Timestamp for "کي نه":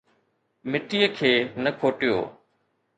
1.17-1.71